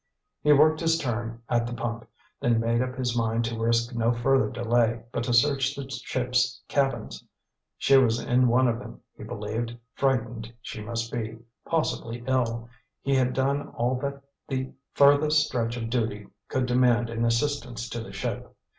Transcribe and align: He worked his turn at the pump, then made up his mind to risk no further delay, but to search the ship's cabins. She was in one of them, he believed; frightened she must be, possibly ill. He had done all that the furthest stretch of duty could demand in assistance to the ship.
He 0.41 0.51
worked 0.51 0.79
his 0.79 0.97
turn 0.97 1.43
at 1.47 1.67
the 1.67 1.75
pump, 1.75 2.07
then 2.39 2.59
made 2.59 2.81
up 2.81 2.95
his 2.95 3.15
mind 3.15 3.45
to 3.45 3.59
risk 3.59 3.93
no 3.93 4.11
further 4.11 4.49
delay, 4.49 5.03
but 5.11 5.23
to 5.25 5.31
search 5.31 5.75
the 5.75 5.87
ship's 5.91 6.59
cabins. 6.67 7.23
She 7.77 7.97
was 7.97 8.19
in 8.19 8.47
one 8.47 8.67
of 8.67 8.79
them, 8.79 9.01
he 9.15 9.23
believed; 9.23 9.77
frightened 9.93 10.51
she 10.59 10.81
must 10.81 11.11
be, 11.11 11.37
possibly 11.67 12.23
ill. 12.25 12.67
He 13.03 13.13
had 13.13 13.33
done 13.33 13.67
all 13.75 13.93
that 13.99 14.23
the 14.47 14.71
furthest 14.95 15.45
stretch 15.45 15.77
of 15.77 15.91
duty 15.91 16.25
could 16.47 16.65
demand 16.65 17.11
in 17.11 17.23
assistance 17.23 17.87
to 17.89 18.01
the 18.01 18.11
ship. 18.11 18.55